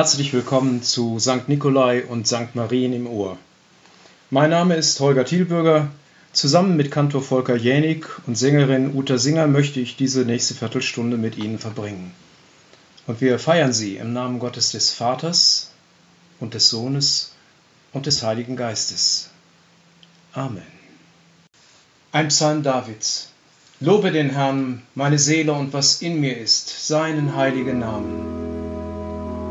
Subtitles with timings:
[0.00, 1.46] Herzlich willkommen zu St.
[1.46, 2.54] Nikolai und St.
[2.54, 3.36] Marien im Ohr.
[4.30, 5.90] Mein Name ist Holger Thielbürger.
[6.32, 11.36] Zusammen mit Kantor Volker Jänig und Sängerin Uta Singer möchte ich diese nächste Viertelstunde mit
[11.36, 12.14] Ihnen verbringen.
[13.06, 15.70] Und wir feiern sie im Namen Gottes des Vaters
[16.38, 17.32] und des Sohnes
[17.92, 19.28] und des Heiligen Geistes.
[20.32, 20.62] Amen.
[22.10, 23.28] Ein Psalm Davids.
[23.80, 28.39] Lobe den Herrn, meine Seele und was in mir ist, seinen heiligen Namen.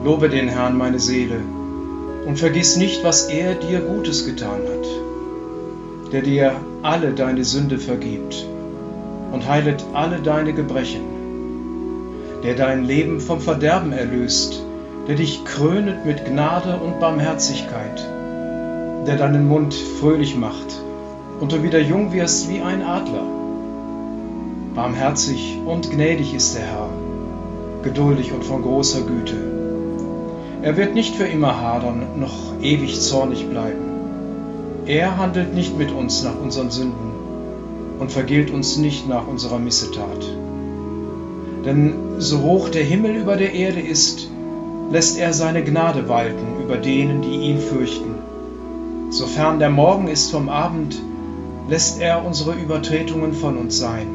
[0.01, 1.41] Lobe den Herrn, meine Seele,
[2.25, 8.47] und vergiss nicht, was er dir Gutes getan hat, der dir alle deine Sünde vergibt
[9.33, 11.01] und heilet alle deine Gebrechen,
[12.45, 14.63] der dein Leben vom Verderben erlöst,
[15.09, 17.99] der dich krönet mit Gnade und Barmherzigkeit,
[19.05, 20.81] der deinen Mund fröhlich macht
[21.41, 23.25] und du wieder jung wirst wie ein Adler.
[24.75, 26.89] Barmherzig und gnädig ist der Herr,
[27.83, 29.58] geduldig und von großer Güte.
[30.61, 34.85] Er wird nicht für immer hadern, noch ewig zornig bleiben.
[34.85, 37.11] Er handelt nicht mit uns nach unseren Sünden
[37.99, 40.35] und vergilt uns nicht nach unserer Missetat.
[41.65, 44.29] Denn so hoch der Himmel über der Erde ist,
[44.91, 48.15] lässt er seine Gnade walten über denen, die ihn fürchten.
[49.11, 51.01] Sofern der Morgen ist vom Abend,
[51.69, 54.07] lässt er unsere Übertretungen von uns sein.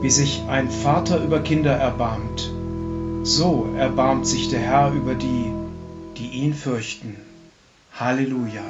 [0.00, 2.52] Wie sich ein Vater über Kinder erbarmt,
[3.26, 5.52] so erbarmt sich der Herr über die,
[6.16, 7.16] die ihn fürchten.
[7.98, 8.62] Halleluja.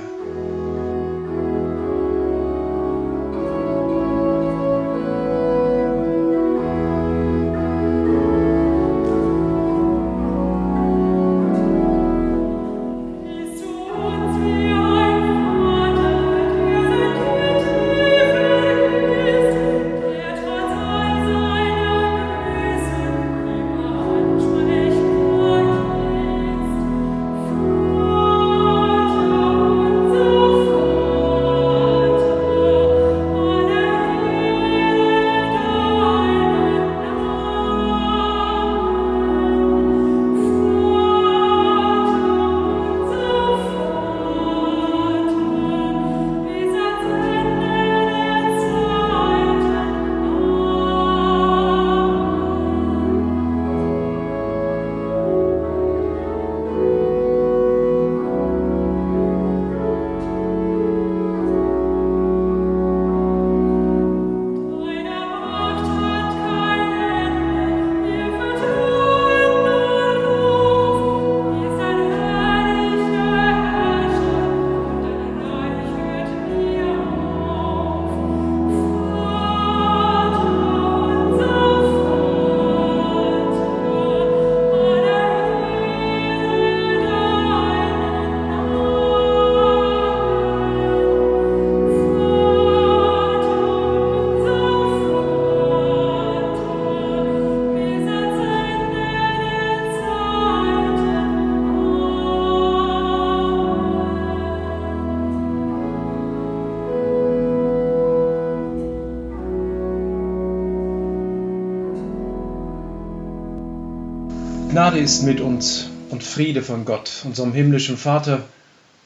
[114.87, 118.44] Gnade ist mit uns und Friede von Gott, unserem himmlischen Vater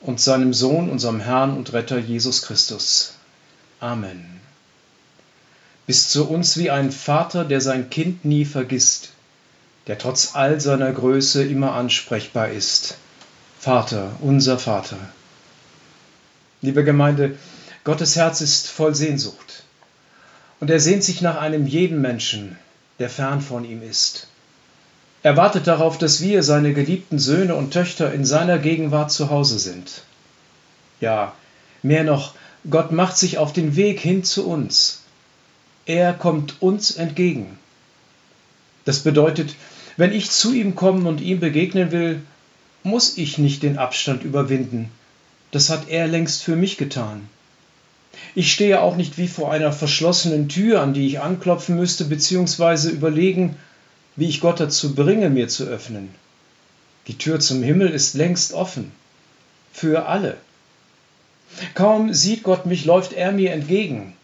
[0.03, 3.15] und seinem Sohn, unserem Herrn und Retter Jesus Christus.
[3.81, 4.43] Amen.
[5.87, 9.12] Bist zu uns wie ein Vater, der sein Kind nie vergisst,
[9.87, 12.99] der trotz all seiner Größe immer ansprechbar ist.
[13.59, 14.99] Vater, unser Vater.
[16.61, 17.38] Liebe Gemeinde,
[17.85, 19.65] Gottes Herz ist voll Sehnsucht
[20.61, 22.59] und er sehnt sich nach einem jeden Menschen,
[22.99, 24.30] der fern von ihm ist.
[25.22, 29.58] Er wartet darauf, dass wir, seine geliebten Söhne und Töchter, in seiner Gegenwart zu Hause
[29.58, 30.02] sind.
[31.00, 31.34] Ja,
[31.82, 32.34] mehr noch,
[32.69, 35.02] Gott macht sich auf den Weg hin zu uns.
[35.84, 37.58] Er kommt uns entgegen.
[38.84, 39.55] Das bedeutet,
[39.96, 42.22] wenn ich zu ihm kommen und ihm begegnen will,
[42.82, 44.90] muss ich nicht den Abstand überwinden.
[45.50, 47.28] Das hat er längst für mich getan.
[48.34, 52.90] Ich stehe auch nicht wie vor einer verschlossenen Tür, an die ich anklopfen müsste, beziehungsweise
[52.90, 53.56] überlegen,
[54.16, 56.14] wie ich Gott dazu bringe, mir zu öffnen.
[57.06, 58.92] Die Tür zum Himmel ist längst offen.
[59.72, 60.36] Für alle.
[61.74, 64.14] Kaum sieht Gott mich, läuft er mir entgegen.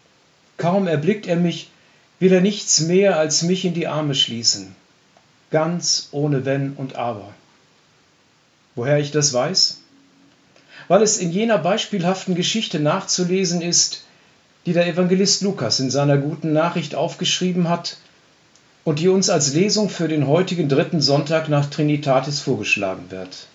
[0.56, 1.70] Kaum erblickt er mich,
[2.18, 4.74] will er nichts mehr als mich in die Arme schließen.
[5.50, 7.34] Ganz ohne Wenn und Aber.
[8.74, 9.80] Woher ich das weiß?
[10.88, 14.04] Weil es in jener beispielhaften Geschichte nachzulesen ist,
[14.66, 17.98] die der Evangelist Lukas in seiner guten Nachricht aufgeschrieben hat,
[18.86, 23.48] und die uns als Lesung für den heutigen dritten Sonntag nach Trinitatis vorgeschlagen wird.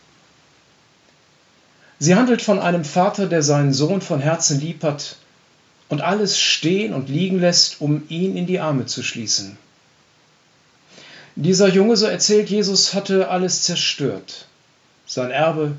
[2.00, 5.16] Sie handelt von einem Vater, der seinen Sohn von Herzen lieb hat
[5.88, 9.58] und alles stehen und liegen lässt, um ihn in die Arme zu schließen.
[11.38, 14.50] Dieser Junge, so erzählt Jesus, hatte alles zerstört.
[15.06, 15.78] Sein Erbe,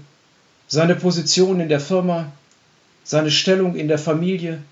[0.67, 2.33] seine Position in der Firma,
[3.05, 4.63] seine Stellung in der Familie,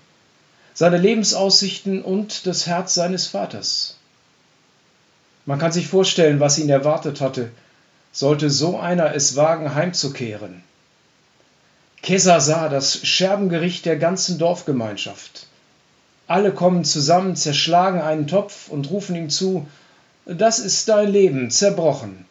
[0.73, 3.99] seine Lebensaussichten und das Herz seines Vaters.
[5.45, 7.51] Man kann sich vorstellen, was ihn erwartet hatte,
[8.11, 10.63] sollte so einer es wagen, heimzukehren.
[12.01, 15.47] Kesar sah das Scherbengericht der ganzen Dorfgemeinschaft.
[16.27, 19.67] Alle kommen zusammen, zerschlagen einen Topf und rufen ihm zu,
[20.25, 22.25] das ist dein Leben, zerbrochen.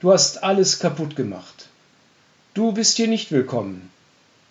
[0.00, 1.68] Du hast alles kaputt gemacht.
[2.54, 3.90] Du bist hier nicht willkommen.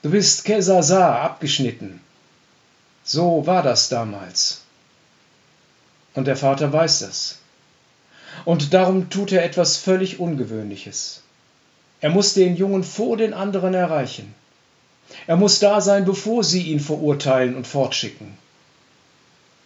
[0.01, 2.01] Du bist Kesasa abgeschnitten.
[3.03, 4.61] So war das damals.
[6.13, 7.39] Und der Vater weiß das.
[8.45, 11.21] Und darum tut er etwas völlig Ungewöhnliches.
[12.01, 14.33] Er muss den Jungen vor den anderen erreichen.
[15.27, 18.37] Er muss da sein, bevor sie ihn verurteilen und fortschicken.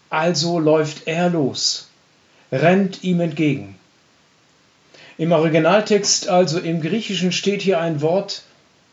[0.09, 1.87] Also läuft er los,
[2.51, 3.75] rennt ihm entgegen.
[5.17, 8.43] Im Originaltext, also im Griechischen, steht hier ein Wort,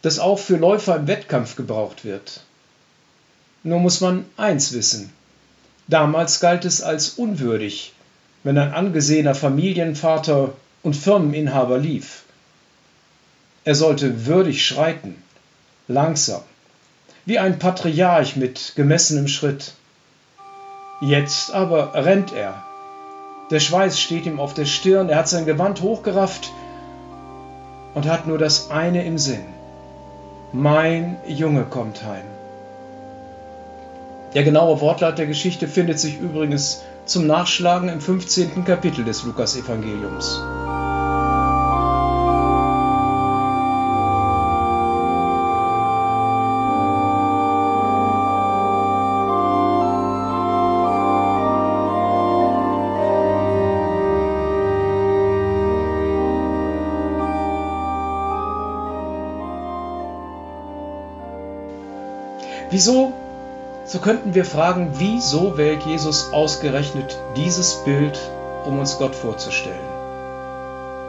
[0.02, 2.42] das auch für Läufer im Wettkampf gebraucht wird.
[3.62, 5.12] Nur muss man eins wissen.
[5.88, 7.92] Damals galt es als unwürdig,
[8.42, 10.52] wenn ein angesehener Familienvater
[10.82, 12.24] und Firmeninhaber lief.
[13.64, 15.22] Er sollte würdig schreiten,
[15.88, 16.40] langsam,
[17.26, 19.74] wie ein Patriarch mit gemessenem Schritt.
[21.02, 22.62] Jetzt aber rennt er.
[23.50, 26.50] Der Schweiß steht ihm auf der Stirn, er hat sein Gewand hochgerafft
[27.94, 29.44] und hat nur das eine im Sinn.
[30.52, 32.24] Mein Junge kommt heim.
[34.34, 38.64] Der genaue Wortlaut der Geschichte findet sich übrigens zum Nachschlagen im 15.
[38.64, 40.40] Kapitel des Lukasevangeliums.
[62.70, 63.12] Wieso
[63.90, 68.16] so könnten wir fragen, wieso wählt Jesus ausgerechnet dieses Bild,
[68.64, 69.90] um uns Gott vorzustellen?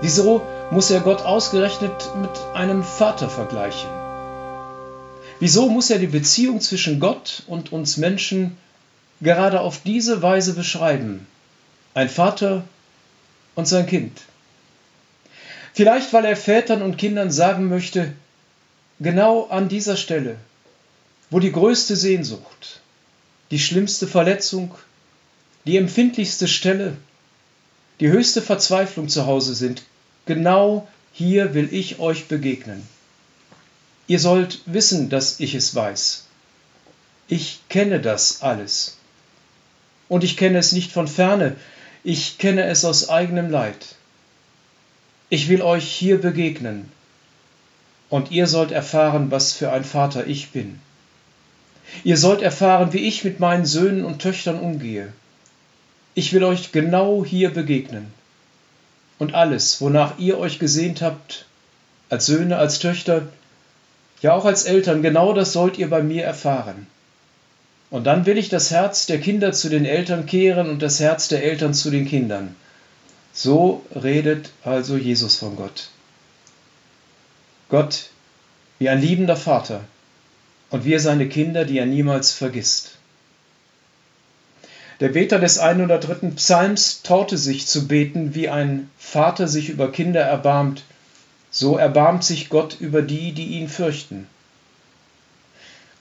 [0.01, 3.88] Wieso muss er Gott ausgerechnet mit einem Vater vergleichen?
[5.39, 8.57] Wieso muss er die Beziehung zwischen Gott und uns Menschen
[9.21, 11.27] gerade auf diese Weise beschreiben?
[11.93, 12.63] Ein Vater
[13.53, 14.23] und sein Kind.
[15.73, 18.11] Vielleicht, weil er Vätern und Kindern sagen möchte,
[19.00, 20.38] genau an dieser Stelle
[21.31, 22.81] wo die größte Sehnsucht,
[23.50, 24.75] die schlimmste Verletzung,
[25.65, 26.97] die empfindlichste Stelle,
[28.00, 29.83] die höchste Verzweiflung zu Hause sind,
[30.25, 32.88] genau hier will ich euch begegnen.
[34.07, 36.25] Ihr sollt wissen, dass ich es weiß.
[37.27, 38.97] Ich kenne das alles.
[40.09, 41.55] Und ich kenne es nicht von ferne,
[42.03, 43.95] ich kenne es aus eigenem Leid.
[45.29, 46.91] Ich will euch hier begegnen,
[48.09, 50.81] und ihr sollt erfahren, was für ein Vater ich bin.
[52.03, 55.12] Ihr sollt erfahren, wie ich mit meinen Söhnen und Töchtern umgehe.
[56.13, 58.13] Ich will euch genau hier begegnen.
[59.19, 61.45] Und alles, wonach ihr euch gesehnt habt,
[62.10, 63.29] als Söhne, als Töchter,
[64.21, 66.88] ja auch als Eltern, genau das sollt ihr bei mir erfahren.
[67.89, 71.27] Und dann will ich das Herz der Kinder zu den Eltern kehren und das Herz
[71.27, 72.55] der Eltern zu den Kindern.
[73.33, 75.89] So redet also Jesus von Gott.
[77.69, 78.10] Gott
[78.79, 79.81] wie ein liebender Vater,
[80.71, 82.97] und wir seine Kinder, die er niemals vergisst.
[85.01, 86.31] Der Beter des 103.
[86.35, 90.83] Psalms traute sich zu beten, wie ein Vater sich über Kinder erbarmt,
[91.49, 94.27] so erbarmt sich Gott über die, die ihn fürchten.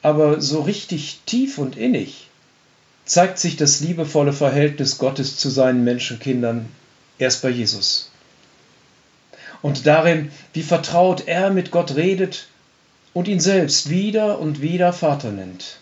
[0.02, 2.28] Aber so richtig tief und innig
[3.04, 6.68] zeigt sich das liebevolle Verhältnis Gottes zu seinen Menschenkindern
[7.18, 8.10] erst bei Jesus.
[9.62, 12.46] Und darin, wie vertraut er mit Gott redet
[13.12, 15.78] und ihn selbst wieder und wieder Vater nennt.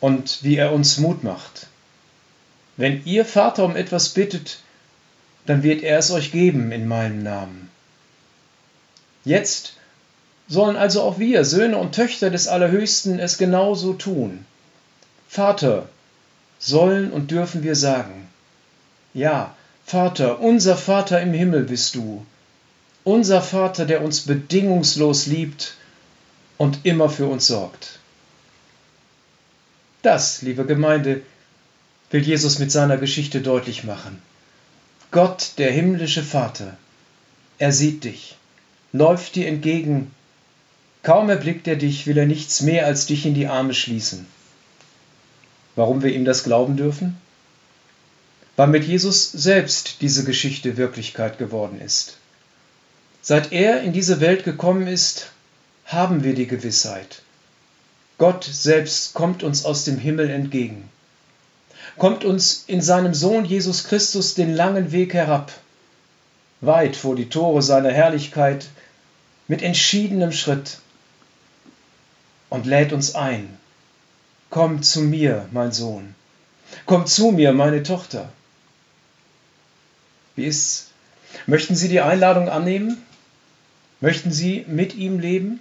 [0.00, 1.68] Und wie er uns Mut macht.
[2.76, 4.60] Wenn ihr Vater um etwas bittet,
[5.46, 7.70] dann wird er es euch geben in meinem Namen.
[9.24, 9.74] Jetzt
[10.48, 14.44] sollen also auch wir, Söhne und Töchter des Allerhöchsten, es genauso tun.
[15.28, 15.88] Vater,
[16.58, 18.28] sollen und dürfen wir sagen.
[19.14, 22.24] Ja, Vater, unser Vater im Himmel bist du,
[23.04, 25.74] unser Vater, der uns bedingungslos liebt
[26.62, 27.98] und immer für uns sorgt.
[30.02, 31.22] Das, liebe Gemeinde,
[32.12, 34.22] will Jesus mit seiner Geschichte deutlich machen.
[35.10, 36.76] Gott, der himmlische Vater,
[37.58, 38.36] er sieht dich,
[38.92, 40.14] läuft dir entgegen.
[41.02, 44.24] Kaum erblickt er dich, will er nichts mehr als dich in die Arme schließen.
[45.74, 47.20] Warum wir ihm das glauben dürfen?
[48.54, 52.18] Weil mit Jesus selbst diese Geschichte Wirklichkeit geworden ist.
[53.20, 55.32] Seit er in diese Welt gekommen ist,
[55.86, 57.22] haben wir die Gewissheit.
[58.18, 60.88] Gott selbst kommt uns aus dem Himmel entgegen,
[61.98, 65.52] kommt uns in seinem Sohn Jesus Christus den langen Weg herab,
[66.60, 68.68] weit vor die Tore seiner Herrlichkeit,
[69.48, 70.78] mit entschiedenem Schritt
[72.48, 73.58] und lädt uns ein.
[74.50, 76.14] Komm zu mir, mein Sohn.
[76.86, 78.28] Komm zu mir, meine Tochter.
[80.36, 80.90] Wie ist's?
[81.46, 83.02] Möchten Sie die Einladung annehmen?
[84.00, 85.60] Möchten Sie mit ihm leben?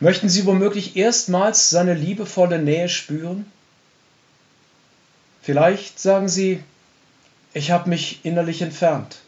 [0.00, 3.46] Möchten Sie womöglich erstmals seine liebevolle Nähe spüren?
[5.42, 6.62] Vielleicht sagen Sie,
[7.52, 9.18] ich habe mich innerlich entfernt.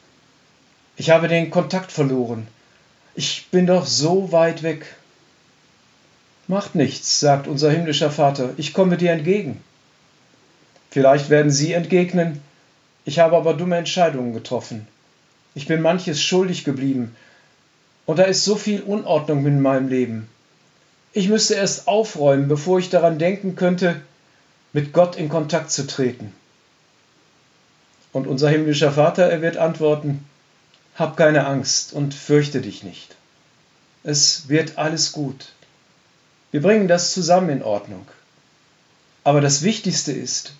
[0.97, 2.49] Ich habe den Kontakt verloren.
[3.15, 4.97] Ich bin doch so weit weg.
[6.49, 9.63] Macht nichts, sagt unser himmlischer Vater, ich komme dir entgegen.
[10.91, 12.41] Vielleicht werden Sie entgegnen,
[13.05, 14.87] ich habe aber dumme Entscheidungen getroffen.
[15.55, 17.15] Ich bin manches schuldig geblieben.
[18.05, 20.29] Und da ist so viel Unordnung in meinem Leben.
[21.17, 24.03] Ich müsste erst aufräumen, bevor ich daran denken könnte,
[24.75, 26.35] mit Gott in Kontakt zu treten.
[28.13, 30.27] Und unser himmlischer Vater, er wird antworten,
[30.95, 33.17] hab keine Angst und fürchte dich nicht.
[34.05, 35.53] Es wird alles gut.
[36.51, 38.07] Wir bringen das zusammen in Ordnung.
[39.25, 40.53] Aber das Wichtigste ist,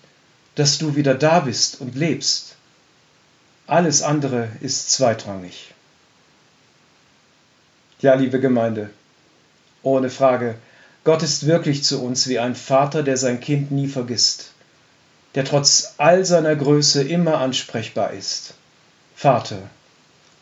[0.55, 2.55] dass du wieder da bist und lebst.
[3.67, 5.75] Alles andere ist zweitrangig.
[8.01, 8.89] Ja, liebe Gemeinde,
[9.95, 10.55] ohne Frage,
[11.03, 14.51] Gott ist wirklich zu uns wie ein Vater, der sein Kind nie vergisst,
[15.35, 18.53] der trotz all seiner Größe immer ansprechbar ist.
[19.15, 19.59] Vater,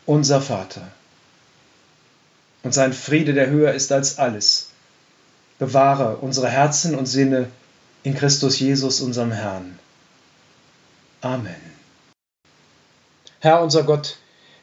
[0.04, 0.88] unser Vater.
[2.62, 4.70] Und sein Friede, der höher ist als alles,
[5.58, 7.48] bewahre unsere Herzen und Sinne
[8.02, 9.78] in Christus Jesus, unserem Herrn.
[11.20, 11.54] Amen.
[13.40, 14.16] Herr unser Gott,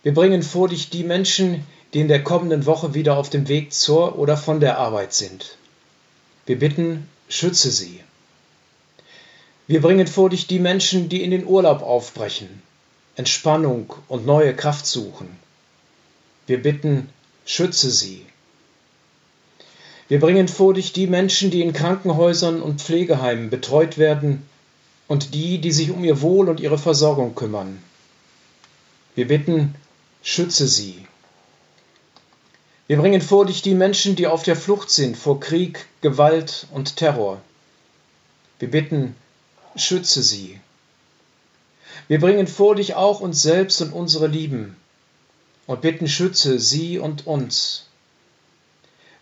[0.04, 3.74] wir bringen vor dich die Menschen, die in der kommenden Woche wieder auf dem Weg
[3.74, 5.58] zur oder von der Arbeit sind.
[6.46, 8.00] Wir bitten, schütze sie.
[9.68, 12.62] Wir bringen vor dich die Menschen, die in den Urlaub aufbrechen,
[13.16, 15.30] Entspannung und neue Kraft suchen.
[16.48, 17.10] Wir bitten,
[17.46, 18.26] schütze sie.
[20.10, 24.44] Wir bringen vor dich die Menschen, die in Krankenhäusern und Pflegeheimen betreut werden
[25.08, 27.82] und die, die sich um ihr Wohl und ihre Versorgung kümmern.
[29.16, 29.76] Wir bitten,
[30.24, 31.06] schütze sie.
[32.88, 36.98] Wir bringen vor dich die Menschen, die auf der Flucht sind vor Krieg, Gewalt und
[36.98, 37.42] Terror.
[38.60, 39.16] Wir bitten,
[39.76, 40.60] schütze sie.
[42.10, 44.76] Wir bringen vor dich auch uns selbst und unsere Lieben
[45.66, 47.88] und bitten, schütze sie und uns.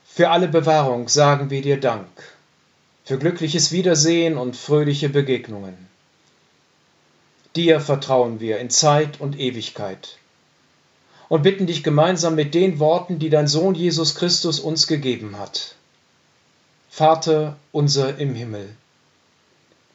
[0.05, 2.07] Für alle Bewahrung sagen wir dir Dank,
[3.05, 5.87] für glückliches Wiedersehen und fröhliche Begegnungen.
[7.55, 10.17] Dir vertrauen wir in Zeit und Ewigkeit
[11.31, 15.75] und bitten dich gemeinsam mit den Worten, die dein Sohn Jesus Christus uns gegeben hat.
[16.89, 18.75] Vater unser im Himmel,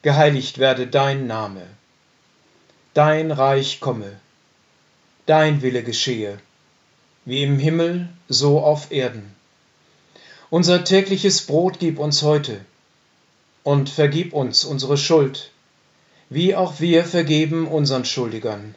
[0.01, 1.61] geheiligt werde dein Name,
[2.95, 4.13] dein Reich komme,
[5.27, 6.39] dein Wille geschehe,
[7.25, 9.35] wie im Himmel so auf Erden.
[10.49, 12.61] Unser tägliches Brot gib uns heute
[13.61, 15.51] und vergib uns unsere Schuld,
[16.31, 18.73] wie auch wir vergeben unseren Schuldigern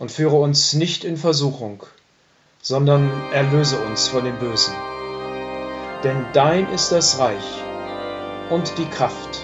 [0.00, 1.82] und führe uns nicht in Versuchung,
[2.62, 4.72] sondern erlöse uns von dem Bösen.
[6.02, 7.44] Denn dein ist das Reich
[8.48, 9.40] und die Kraft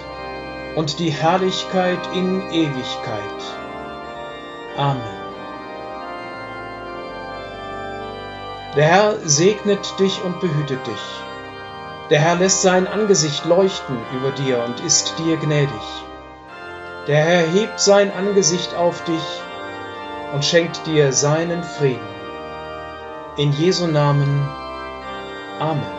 [0.75, 3.43] und die Herrlichkeit in Ewigkeit.
[4.75, 5.03] Amen.
[8.75, 11.05] Der Herr segnet dich und behütet dich.
[12.09, 15.69] Der Herr lässt sein Angesicht leuchten über dir und ist dir gnädig.
[17.05, 19.21] Der Herr hebt sein Angesicht auf dich
[20.33, 22.07] und schenkt dir seinen Frieden.
[23.37, 24.47] In Jesu Namen.
[25.59, 25.96] Amen.